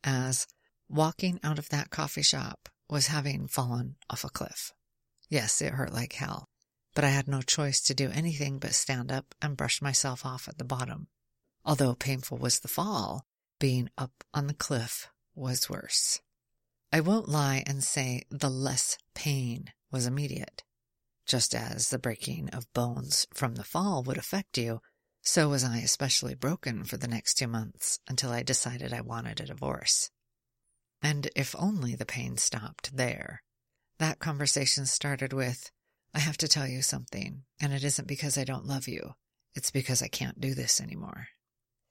as 0.05 0.47
walking 0.89 1.41
out 1.43 1.59
of 1.59 1.69
that 1.71 1.91
coffee 1.91 2.23
shop 2.23 2.69
was 2.89 3.09
having 3.09 3.49
fallen 3.49 3.97
off 4.11 4.25
a 4.25 4.29
cliff. 4.29 4.73
Yes, 5.29 5.61
it 5.63 5.73
hurt 5.73 5.93
like 5.93 6.15
hell, 6.15 6.49
but 6.97 7.05
I 7.05 7.11
had 7.11 7.29
no 7.29 7.43
choice 7.43 7.83
to 7.83 7.95
do 7.95 8.11
anything 8.11 8.59
but 8.59 8.75
stand 8.75 9.13
up 9.13 9.35
and 9.43 9.55
brush 9.55 9.83
myself 9.83 10.25
off 10.25 10.49
at 10.49 10.57
the 10.57 10.65
bottom. 10.65 11.09
Although 11.63 11.95
painful 11.95 12.39
was 12.39 12.61
the 12.61 12.69
fall, 12.69 13.27
being 13.61 13.91
up 13.99 14.25
on 14.33 14.47
the 14.47 14.55
cliff 14.55 15.09
was 15.35 15.69
worse. 15.69 16.23
I 16.91 17.01
won't 17.01 17.29
lie 17.29 17.63
and 17.67 17.85
say 17.85 18.23
the 18.31 18.49
less 18.49 18.97
pain 19.15 19.75
was 19.93 20.07
immediate. 20.07 20.65
Just 21.27 21.55
as 21.55 21.91
the 21.91 21.99
breaking 21.99 22.49
of 22.55 22.73
bones 22.73 23.27
from 23.35 23.57
the 23.57 23.65
fall 23.65 24.03
would 24.05 24.17
affect 24.17 24.57
you, 24.57 24.81
so 25.21 25.51
was 25.51 25.65
I 25.65 25.79
especially 25.79 26.35
broken 26.35 26.83
for 26.85 26.97
the 26.97 27.09
next 27.09 27.35
two 27.35 27.49
months 27.49 28.01
until 28.09 28.31
I 28.31 28.43
decided 28.43 28.95
I 28.95 29.03
wanted 29.03 29.41
a 29.41 29.47
divorce. 29.47 30.11
And 31.03 31.29
if 31.37 31.55
only 31.59 31.95
the 31.95 32.07
pain 32.07 32.39
stopped 32.39 32.97
there. 32.97 33.43
That 33.99 34.19
conversation 34.19 34.87
started 34.87 35.35
with, 35.35 35.71
I 36.17 36.21
have 36.21 36.39
to 36.39 36.49
tell 36.49 36.67
you 36.67 36.81
something, 36.81 37.43
and 37.61 37.75
it 37.75 37.85
isn't 37.85 38.09
because 38.09 38.39
I 38.39 38.45
don't 38.45 38.65
love 38.65 38.89
you. 38.89 39.17
It's 39.55 39.71
because 39.71 40.01
I 40.01 40.09
can't 40.09 40.41
do 40.41 40.55
this 40.55 40.81
anymore. 40.81 41.29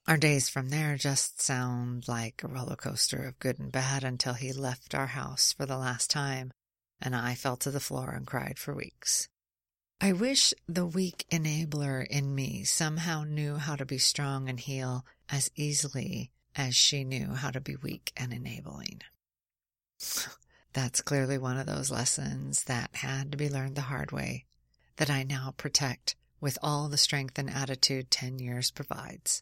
Our 0.07 0.17
days 0.17 0.49
from 0.49 0.69
there 0.69 0.97
just 0.97 1.39
sound 1.39 2.07
like 2.07 2.41
a 2.41 2.47
roller 2.47 2.75
coaster 2.75 3.23
of 3.27 3.37
good 3.37 3.59
and 3.59 3.71
bad 3.71 4.03
until 4.03 4.33
he 4.33 4.51
left 4.51 4.95
our 4.95 5.05
house 5.05 5.53
for 5.53 5.67
the 5.67 5.77
last 5.77 6.09
time, 6.09 6.51
and 6.99 7.15
I 7.15 7.35
fell 7.35 7.55
to 7.57 7.69
the 7.69 7.79
floor 7.79 8.09
and 8.09 8.25
cried 8.25 8.57
for 8.57 8.73
weeks. 8.73 9.29
I 10.01 10.11
wish 10.11 10.55
the 10.67 10.87
weak 10.87 11.27
enabler 11.29 12.03
in 12.07 12.33
me 12.33 12.63
somehow 12.63 13.25
knew 13.25 13.57
how 13.57 13.75
to 13.75 13.85
be 13.85 13.99
strong 13.99 14.49
and 14.49 14.59
heal 14.59 15.05
as 15.29 15.51
easily 15.55 16.31
as 16.55 16.75
she 16.75 17.03
knew 17.03 17.35
how 17.35 17.51
to 17.51 17.61
be 17.61 17.75
weak 17.75 18.11
and 18.17 18.33
enabling. 18.33 19.01
That's 20.75 21.01
clearly 21.01 21.37
one 21.37 21.57
of 21.57 21.67
those 21.67 21.89
lessons 21.89 22.65
that 22.65 22.97
had 22.97 23.31
to 23.31 23.37
be 23.37 23.47
learned 23.47 23.77
the 23.77 23.83
hard 23.83 24.11
way, 24.11 24.43
that 24.97 25.09
I 25.09 25.23
now 25.23 25.53
protect 25.55 26.17
with 26.41 26.57
all 26.61 26.89
the 26.89 26.97
strength 26.97 27.39
and 27.39 27.49
attitude 27.49 28.11
10 28.11 28.39
years 28.39 28.71
provides. 28.71 29.41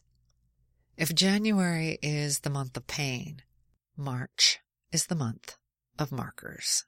If 0.96 1.12
January 1.12 1.98
is 2.00 2.38
the 2.38 2.50
month 2.50 2.76
of 2.76 2.86
pain, 2.86 3.42
March 3.96 4.60
is 4.92 5.06
the 5.06 5.16
month 5.16 5.56
of 5.98 6.12
markers. 6.12 6.84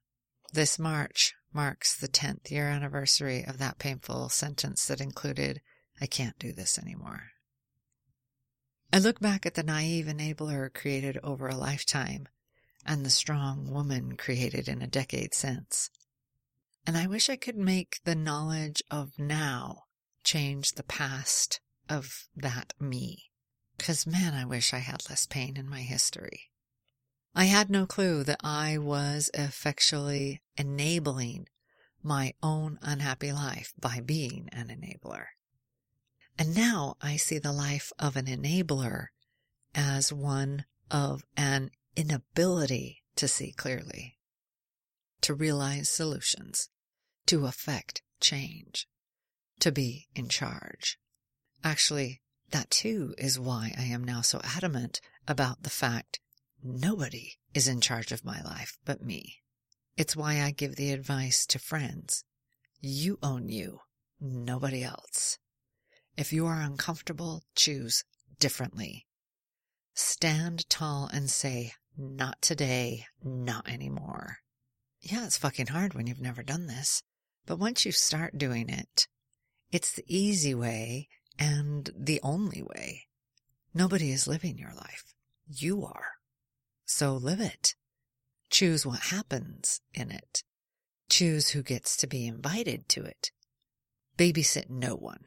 This 0.52 0.78
March 0.78 1.34
marks 1.52 1.96
the 1.96 2.06
10th 2.06 2.48
year 2.48 2.68
anniversary 2.68 3.44
of 3.44 3.58
that 3.58 3.80
painful 3.80 4.28
sentence 4.28 4.86
that 4.86 5.00
included, 5.00 5.60
I 6.00 6.06
can't 6.06 6.38
do 6.38 6.52
this 6.52 6.78
anymore. 6.78 7.32
I 8.92 9.00
look 9.00 9.18
back 9.18 9.44
at 9.44 9.54
the 9.54 9.64
naive 9.64 10.06
enabler 10.06 10.72
created 10.72 11.18
over 11.24 11.48
a 11.48 11.56
lifetime 11.56 12.28
and 12.86 13.04
the 13.04 13.10
strong 13.10 13.70
woman 13.70 14.16
created 14.16 14.68
in 14.68 14.80
a 14.80 14.86
decade 14.86 15.34
since. 15.34 15.90
And 16.86 16.96
I 16.96 17.06
wish 17.06 17.28
I 17.28 17.36
could 17.36 17.56
make 17.56 18.00
the 18.04 18.14
knowledge 18.14 18.82
of 18.90 19.18
now 19.18 19.84
change 20.22 20.72
the 20.72 20.84
past 20.84 21.60
of 21.88 22.28
that 22.36 22.72
me. 22.80 23.30
Cause 23.78 24.06
man, 24.06 24.34
I 24.34 24.44
wish 24.44 24.72
I 24.72 24.78
had 24.78 25.08
less 25.10 25.26
pain 25.26 25.56
in 25.56 25.68
my 25.68 25.82
history. 25.82 26.50
I 27.34 27.44
had 27.44 27.68
no 27.68 27.86
clue 27.86 28.24
that 28.24 28.40
I 28.42 28.78
was 28.78 29.30
effectually 29.34 30.40
enabling 30.56 31.48
my 32.02 32.34
own 32.42 32.78
unhappy 32.80 33.32
life 33.32 33.74
by 33.78 34.00
being 34.00 34.48
an 34.52 34.68
enabler. 34.68 35.26
And 36.38 36.54
now 36.54 36.96
I 37.02 37.16
see 37.16 37.38
the 37.38 37.52
life 37.52 37.92
of 37.98 38.16
an 38.16 38.26
enabler 38.26 39.08
as 39.74 40.12
one 40.12 40.64
of 40.90 41.24
an 41.36 41.70
inability 41.96 43.02
to 43.16 43.26
see 43.26 43.52
clearly, 43.52 44.18
to 45.22 45.34
realize 45.34 45.88
solutions, 45.88 46.68
to 47.26 47.46
affect 47.46 48.02
change, 48.20 48.86
to 49.60 49.72
be 49.72 50.06
in 50.14 50.28
charge. 50.28 50.98
Actually, 51.64 52.20
that 52.50 52.70
too 52.70 53.14
is 53.18 53.40
why 53.40 53.74
I 53.76 53.84
am 53.84 54.04
now 54.04 54.20
so 54.20 54.40
adamant 54.44 55.00
about 55.26 55.62
the 55.62 55.70
fact 55.70 56.20
Nobody 56.62 57.38
is 57.54 57.68
in 57.68 57.80
charge 57.80 58.12
of 58.12 58.24
my 58.24 58.42
life 58.42 58.76
but 58.84 59.00
me. 59.00 59.42
It's 59.96 60.16
why 60.16 60.40
I 60.40 60.50
give 60.50 60.76
the 60.76 60.90
advice 60.90 61.46
to 61.46 61.58
friends. 61.58 62.24
You 62.80 63.18
own 63.22 63.48
you, 63.48 63.80
nobody 64.20 64.82
else. 64.82 65.38
If 66.16 66.32
you 66.32 66.46
are 66.46 66.60
uncomfortable, 66.60 67.44
choose 67.54 68.04
differently. 68.40 69.06
Stand 69.94 70.68
tall 70.68 71.08
and 71.12 71.30
say, 71.30 71.72
not 71.96 72.42
today, 72.42 73.06
not 73.22 73.68
anymore. 73.68 74.38
Yeah, 75.00 75.24
it's 75.24 75.38
fucking 75.38 75.68
hard 75.68 75.94
when 75.94 76.06
you've 76.06 76.20
never 76.20 76.42
done 76.42 76.66
this, 76.66 77.02
but 77.46 77.58
once 77.58 77.84
you 77.84 77.92
start 77.92 78.38
doing 78.38 78.68
it, 78.68 79.06
it's 79.70 79.92
the 79.92 80.04
easy 80.06 80.54
way 80.54 81.08
and 81.38 81.90
the 81.96 82.20
only 82.22 82.62
way. 82.62 83.04
Nobody 83.74 84.10
is 84.10 84.26
living 84.26 84.58
your 84.58 84.72
life. 84.74 85.14
You 85.46 85.84
are. 85.84 86.12
So 86.86 87.14
live 87.14 87.40
it. 87.40 87.74
Choose 88.48 88.86
what 88.86 89.00
happens 89.00 89.80
in 89.92 90.10
it. 90.10 90.42
Choose 91.08 91.50
who 91.50 91.62
gets 91.62 91.96
to 91.98 92.06
be 92.06 92.26
invited 92.26 92.88
to 92.90 93.02
it. 93.02 93.30
Babysit 94.16 94.70
no 94.70 94.94
one. 94.94 95.26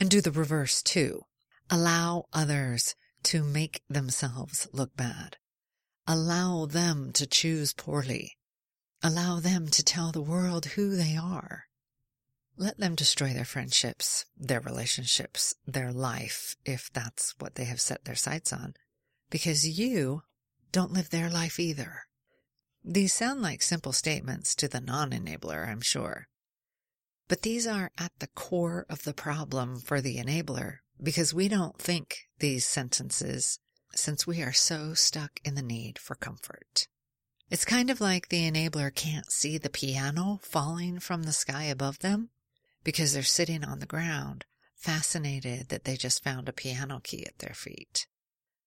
And 0.00 0.08
do 0.08 0.20
the 0.20 0.30
reverse 0.30 0.82
too. 0.82 1.22
Allow 1.70 2.24
others 2.32 2.94
to 3.24 3.44
make 3.44 3.82
themselves 3.88 4.66
look 4.72 4.96
bad. 4.96 5.36
Allow 6.06 6.66
them 6.66 7.12
to 7.14 7.26
choose 7.26 7.72
poorly. 7.72 8.36
Allow 9.02 9.40
them 9.40 9.68
to 9.68 9.82
tell 9.82 10.12
the 10.12 10.20
world 10.20 10.66
who 10.66 10.96
they 10.96 11.16
are. 11.16 11.64
Let 12.56 12.78
them 12.78 12.94
destroy 12.94 13.32
their 13.32 13.44
friendships, 13.44 14.26
their 14.36 14.60
relationships, 14.60 15.54
their 15.66 15.92
life, 15.92 16.54
if 16.64 16.90
that's 16.92 17.34
what 17.38 17.54
they 17.54 17.64
have 17.64 17.80
set 17.80 18.04
their 18.04 18.14
sights 18.14 18.52
on, 18.52 18.74
because 19.30 19.66
you 19.66 20.22
don't 20.72 20.92
live 20.92 21.10
their 21.10 21.30
life 21.30 21.58
either. 21.58 22.02
These 22.84 23.14
sound 23.14 23.40
like 23.40 23.62
simple 23.62 23.92
statements 23.92 24.54
to 24.56 24.68
the 24.68 24.80
non 24.80 25.10
enabler, 25.10 25.66
I'm 25.66 25.80
sure. 25.80 26.28
But 27.28 27.42
these 27.42 27.66
are 27.66 27.90
at 27.96 28.12
the 28.18 28.26
core 28.26 28.84
of 28.90 29.04
the 29.04 29.14
problem 29.14 29.80
for 29.80 30.02
the 30.02 30.18
enabler 30.18 30.78
because 31.02 31.32
we 31.32 31.48
don't 31.48 31.78
think 31.78 32.28
these 32.38 32.66
sentences 32.66 33.58
since 33.98 34.26
we 34.26 34.42
are 34.42 34.52
so 34.52 34.94
stuck 34.94 35.40
in 35.44 35.54
the 35.54 35.62
need 35.62 35.98
for 35.98 36.14
comfort. 36.14 36.88
It's 37.50 37.64
kind 37.64 37.90
of 37.90 38.00
like 38.00 38.28
the 38.28 38.50
enabler 38.50 38.94
can't 38.94 39.30
see 39.30 39.58
the 39.58 39.70
piano 39.70 40.40
falling 40.42 40.98
from 40.98 41.22
the 41.22 41.32
sky 41.32 41.64
above 41.64 42.00
them 42.00 42.30
because 42.82 43.12
they're 43.12 43.22
sitting 43.22 43.64
on 43.64 43.80
the 43.80 43.86
ground, 43.86 44.44
fascinated 44.74 45.68
that 45.68 45.84
they 45.84 45.96
just 45.96 46.24
found 46.24 46.48
a 46.48 46.52
piano 46.52 47.00
key 47.02 47.24
at 47.26 47.38
their 47.38 47.54
feet. 47.54 48.06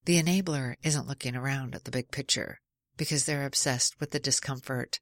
The 0.05 0.21
enabler 0.21 0.75
isn't 0.83 1.07
looking 1.07 1.35
around 1.35 1.75
at 1.75 1.83
the 1.83 1.91
big 1.91 2.11
picture 2.11 2.59
because 2.95 3.25
they're 3.25 3.45
obsessed 3.45 3.99
with 3.99 4.11
the 4.11 4.19
discomfort 4.19 4.99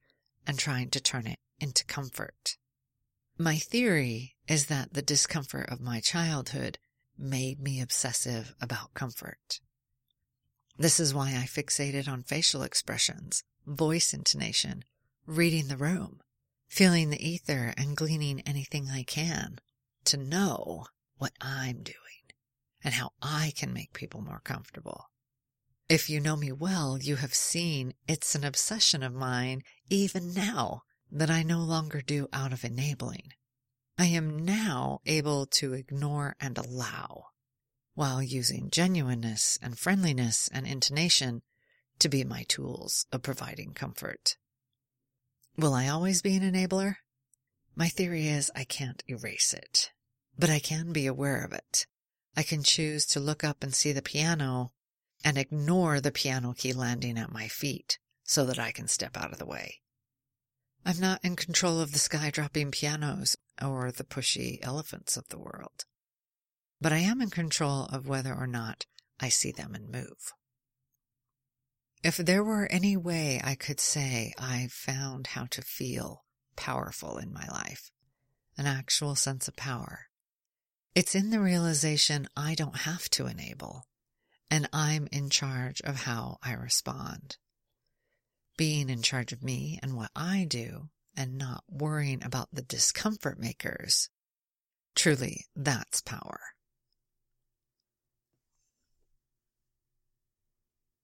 and 0.48 0.58
trying 0.58 0.89
to 0.89 1.00
turn 1.00 1.27
it 1.27 1.39
into 1.60 1.86
comfort. 1.86 2.58
My 3.38 3.58
theory 3.58 4.36
is 4.48 4.67
that 4.67 4.94
the 4.94 5.01
discomfort 5.01 5.70
of 5.70 5.82
my 5.82 6.00
childhood 6.00 6.79
made 7.17 7.60
me 7.60 7.82
obsessive 7.82 8.53
about 8.62 8.94
comfort. 8.94 9.60
This 10.77 11.00
is 11.00 11.13
why 11.13 11.29
I 11.29 11.46
fixated 11.46 12.08
on 12.08 12.24
facial 12.24 12.62
expressions, 12.62 13.44
voice 13.65 14.13
intonation, 14.13 14.84
reading 15.25 15.67
the 15.67 15.77
room, 15.77 16.20
feeling 16.67 17.10
the 17.10 17.25
ether 17.25 17.74
and 17.77 17.96
gleaning 17.96 18.41
anything 18.41 18.89
I 18.89 19.03
can 19.03 19.60
to 20.05 20.17
know 20.17 20.86
what 21.17 21.32
I'm 21.39 21.82
doing 21.82 21.96
and 22.84 22.94
how 22.94 23.12
I 23.22 23.53
can 23.55 23.72
make 23.72 23.94
people 23.94 24.22
more 24.22 24.41
comfortable. 24.44 25.10
If 25.88 26.10
you 26.10 26.20
know 26.20 26.36
me 26.36 26.51
well, 26.51 26.98
you 27.00 27.15
have 27.17 27.34
seen 27.34 27.94
it's 28.08 28.36
an 28.36 28.44
obsession 28.44 29.01
of 29.01 29.13
mine 29.13 29.62
even 29.89 30.34
now 30.34 30.82
that 31.10 31.29
I 31.29 31.44
no 31.44 31.60
longer 31.60 32.01
do 32.01 32.27
out 32.34 32.51
of 32.51 32.65
enabling. 32.65 33.32
I 33.98 34.08
am 34.08 34.44
now 34.44 35.00
able 35.05 35.46
to 35.46 35.74
ignore 35.74 36.36
and 36.39 36.58
allow 36.58 37.27
while 37.96 38.22
using 38.22 38.70
genuineness 38.70 39.58
and 39.62 39.80
friendliness 39.80 40.50
and 40.54 40.68
intonation 40.68 41.42
to 41.98 42.10
be 42.10 42.24
my 42.24 42.44
tools 42.44 43.06
of 43.12 43.24
providing 43.24 43.74
comfort. 43.74 44.38
Will 45.58 45.74
I 45.74 45.88
always 45.88 46.22
be 46.22 46.36
an 46.36 46.44
enabler? 46.44 46.98
My 47.75 47.88
theory 47.88 48.28
is 48.28 48.52
I 48.56 48.66
can't 48.66 49.04
erase 49.10 49.54
it, 49.54 49.92
but 50.38 50.50
I 50.50 50.60
can 50.60 50.92
be 50.92 51.08
aware 51.08 51.44
of 51.44 51.54
it. 51.54 51.88
I 52.36 52.44
can 52.44 52.64
choose 52.64 53.06
to 53.08 53.20
look 53.20 53.44
up 53.44 53.64
and 53.64 53.74
see 53.74 53.94
the 53.94 54.02
piano 54.02 54.74
and 55.24 55.38
ignore 55.38 56.02
the 56.02 56.12
piano 56.12 56.54
key 56.54 56.74
landing 56.74 57.18
at 57.18 57.32
my 57.32 57.48
feet 57.48 57.98
so 58.24 58.46
that 58.46 58.60
I 58.60 58.72
can 58.72 58.88
step 58.88 59.16
out 59.16 59.32
of 59.32 59.40
the 59.40 59.46
way. 59.46 59.80
I'm 60.86 61.00
not 61.00 61.24
in 61.24 61.36
control 61.36 61.80
of 61.80 61.94
the 61.94 62.00
sky 62.00 62.30
dropping 62.30 62.72
pianos 62.72 63.38
or 63.62 63.92
the 63.92 64.04
pushy 64.04 64.60
elephants 64.62 65.16
of 65.16 65.28
the 65.30 65.40
world, 65.40 65.86
but 66.86 66.94
I 66.94 67.00
am 67.00 67.20
in 67.20 67.32
control 67.32 67.86
of 67.86 68.08
whether 68.08 68.32
or 68.32 68.46
not 68.46 68.86
I 69.20 69.30
see 69.30 69.51
them 69.51 69.74
and 69.74 69.89
move. 69.89 70.34
If 72.04 72.18
there 72.18 72.44
were 72.44 72.68
any 72.70 72.96
way 72.96 73.42
I 73.44 73.56
could 73.56 73.80
say 73.80 74.36
I 74.38 74.68
found 74.70 75.25
how 75.25 75.48
to 75.50 75.63
feel 75.63 76.25
powerful 76.56 77.18
in 77.18 77.34
my 77.34 77.48
life, 77.48 77.89
an 78.56 78.68
actual 78.68 79.15
sense 79.15 79.48
of 79.48 79.56
power, 79.56 80.10
it's 80.94 81.15
in 81.15 81.32
the 81.32 81.39
realization 81.39 82.27
I 82.38 82.54
don't 82.54 82.77
have 82.82 83.10
to 83.10 83.25
enable, 83.25 83.86
and 84.51 84.70
I'm 84.72 85.08
in 85.12 85.32
charge 85.32 85.82
of 85.82 86.04
how 86.04 86.38
I 86.44 86.54
respond. 86.54 87.38
Being 88.58 88.92
in 88.92 89.01
charge 89.01 89.34
of 89.34 89.42
me 89.42 89.80
and 89.82 89.96
what 89.96 90.12
I 90.15 90.46
do, 90.48 90.89
and 91.18 91.36
not 91.36 91.63
worrying 91.68 92.24
about 92.24 92.50
the 92.54 92.62
discomfort 92.62 93.39
makers, 93.39 94.12
truly, 94.94 95.48
that's 95.56 96.01
power. 96.01 96.40